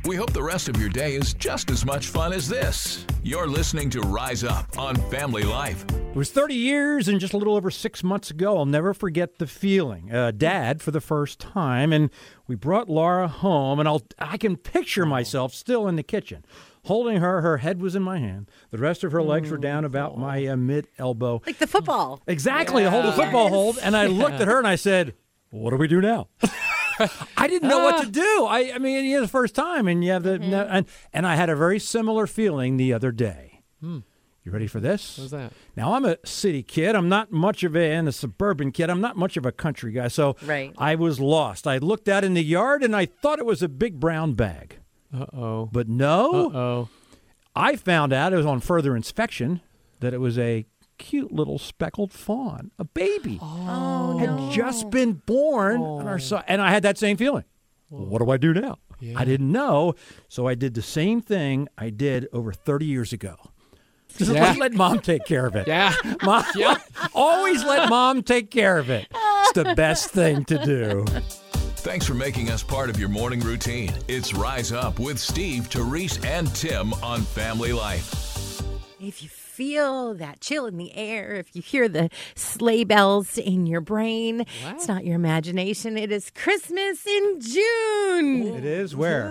We 0.07 0.15
hope 0.15 0.33
the 0.33 0.43
rest 0.43 0.69
of 0.69 0.77
your 0.81 0.89
day 0.89 1.17
is 1.17 1.35
just 1.35 1.69
as 1.69 1.85
much 1.85 2.09
fun 2.09 2.33
as 2.33 2.49
this. 2.49 3.05
You're 3.25 3.49
listening 3.49 3.91
to 3.91 4.01
Rise 4.03 4.45
Up 4.45 4.79
on 4.79 4.95
Family 5.11 5.43
Life. 5.43 5.85
It 5.91 6.15
was 6.15 6.31
30 6.31 6.55
years 6.55 7.09
and 7.09 7.19
just 7.19 7.35
a 7.35 7.37
little 7.37 7.57
over 7.57 7.73
six 7.73 8.05
months 8.05 8.31
ago. 8.31 8.57
I'll 8.57 8.67
never 8.67 8.95
forget 8.95 9.39
the 9.39 9.49
feeling. 9.49 10.15
Uh, 10.15 10.31
Dad, 10.31 10.81
for 10.81 10.93
the 10.93 11.01
first 11.01 11.41
time, 11.41 11.93
and 11.93 12.11
we 12.47 12.55
brought 12.55 12.89
Laura 12.89 13.27
home, 13.27 13.81
and 13.81 13.89
I'll 13.89 14.03
I 14.19 14.37
can 14.37 14.57
picture 14.57 15.05
myself 15.05 15.53
still 15.53 15.89
in 15.89 15.97
the 15.97 16.05
kitchen, 16.05 16.45
holding 16.87 17.19
her. 17.19 17.41
Her 17.41 17.59
head 17.59 17.81
was 17.81 17.95
in 17.95 18.03
my 18.03 18.19
hand. 18.19 18.51
The 18.71 18.79
rest 18.79 19.05
of 19.05 19.13
her 19.13 19.23
legs 19.23 19.51
were 19.51 19.59
down 19.59 19.85
about 19.85 20.19
my 20.19 20.47
uh, 20.47 20.57
mid 20.57 20.89
elbow. 20.99 21.43
Like 21.47 21.59
the 21.59 21.67
football. 21.67 22.23
Exactly, 22.27 22.83
the 22.83 22.91
hold 22.91 23.05
the 23.05 23.13
football 23.13 23.49
hold. 23.49 23.79
And 23.79 23.97
I 23.97 24.07
looked 24.07 24.41
at 24.41 24.49
her 24.49 24.59
and 24.59 24.67
I 24.67 24.77
said, 24.77 25.15
"What 25.51 25.71
do 25.71 25.77
we 25.77 25.89
do 25.89 26.01
now?" 26.01 26.29
I 27.37 27.47
didn't 27.47 27.69
know 27.69 27.81
what 27.81 28.03
to 28.03 28.07
ah. 28.07 28.11
do. 28.11 28.47
I, 28.47 28.73
I 28.75 28.79
mean, 28.79 29.05
you 29.05 29.17
know, 29.17 29.21
the 29.21 29.29
first 29.29 29.55
time, 29.55 29.87
and 29.87 30.03
you 30.03 30.13
have 30.13 30.23
the 30.23 30.39
mm-hmm. 30.39 30.51
no, 30.51 30.63
and 30.63 30.87
and 31.13 31.27
I 31.27 31.37
had 31.37 31.51
a 31.51 31.57
very 31.57 31.79
similar 31.79 32.27
feeling 32.27 32.77
the 32.77 32.93
other 32.93 33.13
day. 33.13 33.63
Hmm. 33.81 34.01
You 34.47 34.53
ready 34.53 34.69
for 34.69 34.79
this? 34.79 35.19
What's 35.19 35.33
that? 35.33 35.53
Now 35.77 35.95
I'm 35.95 36.05
a 36.05 36.19
city 36.25 36.63
kid. 36.63 36.95
I'm 36.95 37.09
not 37.09 37.33
much 37.33 37.65
of 37.65 37.75
a 37.75 37.93
and 37.93 38.07
a 38.07 38.13
suburban 38.13 38.71
kid. 38.71 38.89
I'm 38.89 39.01
not 39.01 39.17
much 39.17 39.37
of 39.37 39.45
a 39.45 39.51
country 39.51 39.91
guy. 39.91 40.07
So 40.07 40.37
Right. 40.45 40.73
I 40.79 40.95
was 40.95 41.19
lost. 41.19 41.67
I 41.67 41.79
looked 41.79 42.09
out 42.09 42.23
in 42.23 42.35
the 42.35 42.45
yard 42.45 42.85
and 42.85 42.95
I 42.95 43.07
thought 43.07 43.41
it 43.41 43.45
was 43.45 43.61
a 43.61 43.69
big 43.69 43.99
brown 43.99 44.35
bag, 44.35 44.79
Uh 45.15 45.27
oh. 45.33 45.69
but 45.73 45.89
no. 45.89 46.51
Uh 46.51 46.57
oh. 46.59 46.89
I 47.55 47.77
found 47.77 48.13
out 48.13 48.33
it 48.33 48.37
was 48.37 48.47
on 48.47 48.61
further 48.61 48.95
inspection 48.97 49.61
that 50.01 50.13
it 50.13 50.19
was 50.21 50.39
a 50.39 50.67
cute 50.99 51.33
little 51.33 51.59
speckled 51.59 52.13
fawn, 52.13 52.71
a 52.79 52.85
baby, 52.85 53.39
Oh, 53.43 54.19
had 54.19 54.53
just 54.53 54.91
been 54.91 55.15
born 55.27 55.81
on 55.81 56.07
our 56.07 56.19
side, 56.19 56.45
and 56.49 56.61
I 56.61 56.71
had 56.71 56.83
that 56.83 56.99
same 56.99 57.17
feeling. 57.17 57.45
What 57.89 58.19
do 58.23 58.31
I 58.31 58.37
do 58.37 58.53
now? 58.53 58.79
I 59.15 59.25
didn't 59.25 59.53
know, 59.53 59.95
so 60.29 60.47
I 60.49 60.55
did 60.55 60.75
the 60.75 60.83
same 60.83 61.21
thing 61.21 61.69
I 61.79 61.91
did 61.91 62.29
over 62.33 62.53
30 62.53 62.87
years 62.87 63.13
ago. 63.13 63.37
Just 64.17 64.33
Yeah. 64.33 64.43
let, 64.43 64.59
let 64.59 64.73
mom 64.73 65.01
take 65.01 65.25
care 65.27 65.47
of 65.47 65.55
it. 65.55 65.67
Yeah. 65.69 65.95
Mom, 66.23 66.43
always 67.15 67.63
let 67.65 67.91
mom 67.91 68.23
take 68.23 68.51
care 68.51 68.79
of 68.79 68.89
it. 68.89 69.07
It's 69.13 69.53
the 69.53 69.75
best 69.75 70.11
thing 70.11 70.45
to 70.47 70.65
do. 70.65 71.05
Thanks 71.87 72.05
for 72.05 72.15
making 72.15 72.51
us 72.51 72.65
part 72.65 72.91
of 72.91 72.99
your 72.99 73.09
morning 73.09 73.39
routine. 73.39 73.93
It's 74.09 74.35
Rise 74.35 74.73
Up 74.73 74.99
with 74.99 75.21
Steve, 75.21 75.69
Therese, 75.69 76.19
and 76.25 76.53
Tim 76.53 76.93
on 76.95 77.23
Family 77.23 77.73
Life. 77.73 78.61
If 78.99 79.23
you 79.23 79.29
feel 79.29 80.13
that 80.15 80.41
chill 80.41 80.67
in 80.67 80.79
the 80.79 80.93
air, 80.97 81.35
if 81.35 81.55
you 81.55 81.63
hear 81.63 81.89
the 81.89 82.11
sleigh 82.35 82.83
bells 82.83 83.39
in 83.39 83.67
your 83.67 83.81
brain, 83.81 84.47
it's 84.67 84.89
not 84.89 85.05
your 85.05 85.15
imagination. 85.15 85.97
It 85.97 86.11
is 86.11 86.33
Christmas 86.35 87.07
in 87.07 87.41
June 87.41 88.57
It 88.57 88.65
is 88.65 88.97
where? 88.97 89.31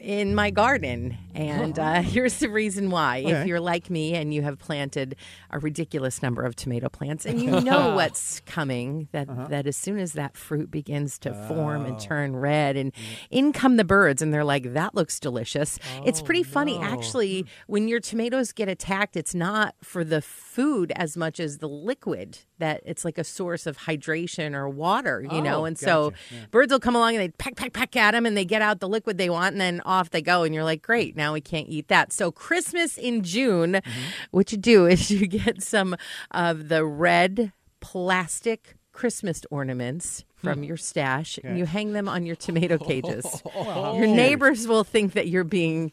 In 0.00 0.34
my 0.34 0.50
garden. 0.50 1.16
And 1.34 1.78
uh, 1.78 2.02
here's 2.02 2.38
the 2.38 2.48
reason 2.48 2.90
why. 2.90 3.18
If 3.18 3.46
you're 3.46 3.60
like 3.60 3.90
me 3.90 4.14
and 4.14 4.32
you 4.32 4.42
have 4.42 4.58
planted 4.58 5.16
a 5.50 5.58
ridiculous 5.58 6.22
number 6.22 6.42
of 6.42 6.56
tomato 6.56 6.88
plants 6.88 7.26
and 7.26 7.40
you 7.40 7.60
know 7.60 7.94
what's 7.94 8.40
coming, 8.40 9.08
that, 9.12 9.28
that 9.50 9.66
as 9.66 9.76
soon 9.76 9.98
as 9.98 10.14
that 10.14 10.36
fruit 10.36 10.70
begins 10.70 11.18
to 11.20 11.34
form 11.48 11.84
and 11.84 11.98
turn 11.98 12.36
red, 12.36 12.76
and 12.76 12.92
in 13.30 13.52
come 13.52 13.76
the 13.76 13.84
birds, 13.84 14.22
and 14.22 14.32
they're 14.32 14.44
like, 14.44 14.72
that 14.72 14.94
looks 14.94 15.20
delicious. 15.20 15.78
it's 16.04 16.22
pretty 16.22 16.42
funny, 16.42 16.78
actually, 16.78 17.46
when 17.66 17.88
your 17.88 18.00
tomatoes 18.00 18.52
get 18.52 18.68
attacked, 18.68 19.16
it's 19.16 19.34
not 19.34 19.74
for 19.82 20.04
the 20.04 20.22
food 20.22 20.92
as 20.96 21.16
much 21.16 21.38
as 21.40 21.58
the 21.58 21.68
liquid 21.68 22.38
that 22.58 22.80
it's 22.86 23.04
like 23.04 23.18
a 23.18 23.24
source 23.24 23.66
of 23.66 23.76
hydration 23.78 24.54
or 24.54 24.68
water, 24.68 25.22
you 25.30 25.42
know? 25.42 25.66
And 25.66 25.78
so 25.78 26.12
birds 26.50 26.72
will 26.72 26.80
come 26.80 26.96
along 26.96 27.16
and 27.16 27.20
they 27.20 27.28
peck, 27.28 27.56
peck, 27.56 27.74
peck 27.74 27.94
at 27.96 28.12
them 28.12 28.24
and 28.24 28.34
they 28.34 28.46
get 28.46 28.62
out 28.62 28.80
the 28.80 28.88
liquid 28.88 29.18
they 29.18 29.28
want 29.28 29.52
and 29.52 29.60
then 29.60 29.65
off 29.84 30.10
they 30.10 30.22
go. 30.22 30.42
And 30.42 30.54
you're 30.54 30.64
like, 30.64 30.82
great, 30.82 31.16
now 31.16 31.32
we 31.32 31.40
can't 31.40 31.68
eat 31.68 31.88
that. 31.88 32.12
So, 32.12 32.30
Christmas 32.30 32.98
in 32.98 33.22
June, 33.22 33.74
mm-hmm. 33.74 34.00
what 34.30 34.52
you 34.52 34.58
do 34.58 34.86
is 34.86 35.10
you 35.10 35.26
get 35.26 35.62
some 35.62 35.96
of 36.30 36.68
the 36.68 36.84
red 36.84 37.52
plastic 37.80 38.76
Christmas 38.92 39.42
ornaments 39.50 40.24
hmm. 40.40 40.48
from 40.48 40.64
your 40.64 40.78
stash 40.78 41.38
and 41.44 41.58
you 41.58 41.66
hang 41.66 41.92
them 41.92 42.08
on 42.08 42.24
your 42.24 42.34
tomato 42.34 42.78
cages. 42.78 43.42
Your 43.54 44.06
neighbors 44.06 44.66
will 44.66 44.84
think 44.84 45.12
that 45.12 45.28
you're 45.28 45.44
being 45.44 45.92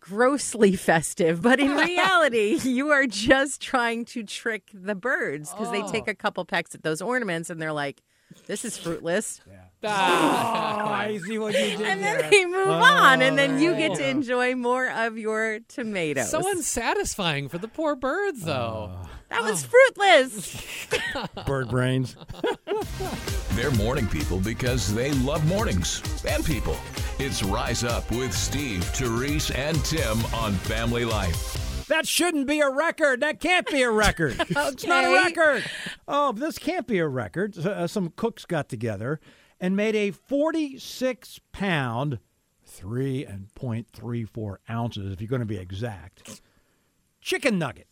grossly 0.00 0.76
festive, 0.76 1.42
but 1.42 1.58
in 1.58 1.74
reality, 1.76 2.60
you 2.62 2.90
are 2.90 3.06
just 3.06 3.60
trying 3.60 4.04
to 4.04 4.22
trick 4.22 4.70
the 4.72 4.94
birds 4.94 5.50
because 5.50 5.72
they 5.72 5.82
take 5.82 6.04
oh. 6.06 6.12
a 6.12 6.14
couple 6.14 6.44
pecks 6.44 6.74
at 6.74 6.84
those 6.84 7.02
ornaments 7.02 7.50
and 7.50 7.60
they're 7.60 7.72
like, 7.72 8.02
this 8.46 8.64
is 8.64 8.78
fruitless. 8.78 9.40
Ah. 9.88 10.82
Oh, 10.82 10.88
I 10.88 11.18
see 11.18 11.38
what 11.38 11.54
you 11.54 11.76
did 11.76 11.80
And 11.82 12.02
there. 12.02 12.22
then 12.22 12.30
they 12.30 12.44
move 12.46 12.68
on, 12.68 13.22
and 13.22 13.38
then 13.38 13.58
you 13.60 13.74
get 13.76 13.94
to 13.96 14.04
Oh. 14.04 14.08
enjoy 14.08 14.54
more 14.54 14.88
of 14.90 15.16
your 15.18 15.60
tomatoes. 15.68 16.30
so 16.30 16.40
unsatisfying 16.50 17.48
for 17.48 17.58
the 17.58 17.68
poor 17.68 17.94
birds, 17.96 18.42
though. 18.42 18.90
that 19.30 19.42
was 19.42 19.64
Oh. 19.64 19.68
fruitless. 19.68 20.86
Bird 21.46 21.68
brains. 21.68 22.16
They're 23.52 23.70
morning 23.72 24.06
people 24.06 24.38
because 24.40 24.94
they 24.94 25.12
love 25.12 25.46
mornings 25.46 26.02
and 26.28 26.44
people. 26.44 26.76
It's 27.18 27.42
Rise 27.42 27.84
Up 27.84 28.10
with 28.10 28.32
Steve, 28.32 28.84
Therese, 28.84 29.50
and 29.50 29.82
Tim 29.84 30.18
on 30.34 30.52
Family 30.54 31.04
Life. 31.04 31.86
That 31.88 32.06
shouldn't 32.06 32.46
be 32.46 32.60
a 32.60 32.68
record. 32.68 33.20
That 33.20 33.40
can't 33.40 33.66
be 33.68 33.82
a 33.82 33.90
record. 33.90 34.36
It's 34.50 34.84
not 34.86 35.04
a 35.04 35.12
record. 35.12 35.64
Oh, 36.08 36.32
this 36.32 36.58
can't 36.58 36.86
be 36.86 36.98
a 36.98 37.06
record. 37.08 37.56
Uh, 37.58 37.86
some 37.86 38.12
cooks 38.16 38.44
got 38.44 38.68
together 38.68 39.20
and 39.60 39.76
made 39.76 39.94
a 39.94 40.10
46 40.10 41.40
pound, 41.52 42.18
three 42.64 43.24
and 43.24 43.50
ounces, 44.68 45.12
if 45.12 45.20
you're 45.20 45.28
going 45.28 45.40
to 45.40 45.46
be 45.46 45.58
exact, 45.58 46.40
chicken 47.20 47.58
nugget. 47.58 47.88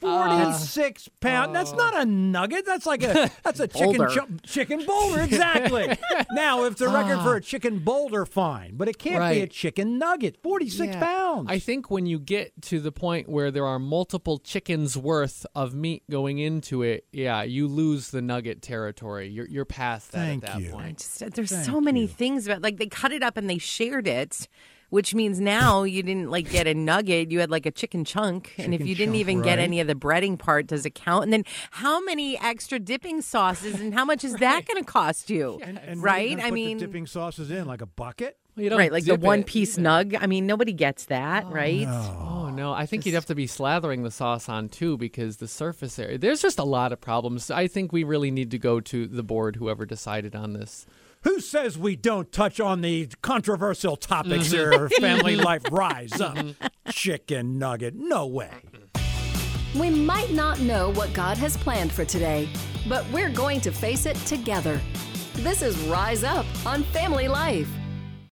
46 0.00 1.06
uh, 1.06 1.10
pound. 1.20 1.54
That's 1.54 1.72
uh, 1.72 1.76
not 1.76 2.00
a 2.00 2.06
nugget. 2.06 2.64
That's 2.66 2.86
like 2.86 3.02
a 3.02 3.30
that's 3.42 3.60
a 3.60 3.68
chicken 3.68 3.96
Boulder. 3.96 4.08
chu- 4.08 4.38
chicken 4.44 4.84
boulder 4.86 5.20
exactly. 5.20 5.96
now, 6.32 6.64
if 6.64 6.76
the 6.76 6.88
record 6.88 7.20
for 7.22 7.34
a 7.34 7.38
ah. 7.38 7.40
chicken 7.40 7.80
boulder 7.80 8.24
fine, 8.24 8.76
but 8.76 8.88
it 8.88 8.98
can't 8.98 9.16
be 9.30 9.38
a 9.38 9.40
Right. 9.42 9.50
chicken 9.50 9.98
nugget. 9.98 10.36
46 10.42 10.94
Yeah. 10.94 11.00
pounds. 11.00 11.46
I 11.50 11.58
think 11.58 11.90
when 11.90 12.06
you 12.06 12.18
get 12.18 12.60
to 12.62 12.80
the 12.80 12.92
point 12.92 13.28
where 13.28 13.50
there 13.50 13.66
are 13.66 13.78
multiple 13.78 14.38
chickens 14.38 14.96
worth 14.96 15.44
of 15.54 15.74
meat 15.74 16.02
going 16.10 16.38
into 16.38 16.82
it, 16.82 17.06
yeah, 17.12 17.42
you 17.42 17.66
lose 17.66 18.10
the 18.10 18.22
nugget 18.22 18.62
territory. 18.62 19.28
You're 19.28 19.48
you're 19.48 19.64
past 19.64 20.12
that 20.12 20.18
Thank 20.18 20.44
at 20.44 20.54
that 20.54 20.62
you. 20.62 20.70
point. 20.70 20.98
Just, 20.98 21.34
there's 21.34 21.50
Thank 21.50 21.64
so 21.66 21.80
many 21.80 22.02
you. 22.02 22.08
things 22.08 22.46
about 22.46 22.62
like 22.62 22.76
they 22.78 22.86
cut 22.86 23.12
it 23.12 23.22
up 23.22 23.36
and 23.36 23.48
they 23.48 23.58
shared 23.58 24.06
it. 24.06 24.48
Which 24.90 25.14
means 25.14 25.38
now 25.38 25.82
you 25.82 26.02
didn't 26.02 26.30
like 26.30 26.50
get 26.50 26.66
a 26.66 26.74
nugget, 26.74 27.30
you 27.30 27.40
had 27.40 27.50
like 27.50 27.66
a 27.66 27.70
chicken 27.70 28.04
chunk. 28.04 28.54
and 28.56 28.72
if 28.72 28.78
Chicken 28.78 28.86
you 28.86 28.94
didn't 28.94 29.14
chunk, 29.14 29.20
even 29.20 29.42
get 29.42 29.58
any 29.58 29.80
of 29.80 29.86
the 29.86 29.94
breading 29.94 30.38
part, 30.38 30.66
does 30.66 30.86
it 30.86 30.94
count? 30.94 31.24
And 31.24 31.32
then 31.32 31.44
how 31.72 32.00
many 32.00 32.38
extra 32.38 32.78
dipping 32.78 33.20
sauces 33.20 33.80
and 33.80 33.92
how 33.92 34.04
much 34.06 34.24
is 34.24 34.34
that 34.36 34.64
going 34.66 34.82
to 34.82 34.90
cost 34.90 35.28
you? 35.28 35.60
And 35.62 35.76
what 35.76 35.88
are 35.88 35.94
you 35.94 36.00
right? 36.00 36.38
I 36.38 36.42
put 36.44 36.54
mean, 36.54 36.78
the 36.78 36.86
dipping 36.86 37.06
sauces 37.06 37.50
in 37.50 37.66
like 37.66 37.82
a 37.82 37.86
bucket. 37.86 38.38
You 38.56 38.76
right, 38.76 38.90
like 38.90 39.04
the 39.04 39.14
one 39.14 39.44
piece 39.44 39.78
either. 39.78 39.88
nug. 39.88 40.18
I 40.20 40.26
mean, 40.26 40.46
nobody 40.46 40.72
gets 40.72 41.04
that, 41.06 41.44
oh, 41.46 41.50
right? 41.50 41.86
Oh 41.86 42.50
no, 42.50 42.72
I 42.72 42.86
think 42.86 43.06
you'd 43.06 43.14
have 43.14 43.26
to 43.26 43.34
be 43.34 43.46
slathering 43.46 44.02
the 44.02 44.10
sauce 44.10 44.48
on 44.48 44.68
too 44.68 44.96
because 44.96 45.36
the 45.36 45.46
surface 45.46 45.96
area. 45.98 46.18
There's 46.18 46.42
just 46.42 46.58
a 46.58 46.64
lot 46.64 46.92
of 46.92 47.00
problems. 47.00 47.50
I 47.50 47.68
think 47.68 47.92
we 47.92 48.02
really 48.02 48.32
need 48.32 48.50
to 48.50 48.58
go 48.58 48.80
to 48.80 49.06
the 49.06 49.22
board, 49.22 49.56
whoever 49.56 49.86
decided 49.86 50.34
on 50.34 50.54
this. 50.54 50.86
Who 51.24 51.40
says 51.40 51.76
we 51.76 51.96
don't 51.96 52.30
touch 52.32 52.60
on 52.60 52.80
the 52.80 53.08
controversial 53.22 53.96
topics 53.96 54.48
Mm-hmm. 54.52 54.70
here? 54.72 54.88
Family 55.00 55.36
life, 55.36 55.62
rise 55.70 56.20
up. 56.20 56.36
Chicken 56.90 57.58
nugget, 57.58 57.94
no 57.94 58.26
way. 58.26 58.50
We 59.78 59.90
might 59.90 60.30
not 60.32 60.60
know 60.60 60.90
what 60.92 61.12
God 61.12 61.36
has 61.38 61.56
planned 61.56 61.92
for 61.92 62.04
today, 62.04 62.48
but 62.88 63.04
we're 63.12 63.30
going 63.30 63.60
to 63.62 63.70
face 63.70 64.06
it 64.06 64.16
together. 64.26 64.80
This 65.34 65.62
is 65.62 65.76
Rise 65.88 66.24
Up 66.24 66.46
on 66.66 66.82
Family 66.84 67.28
Life. 67.28 67.68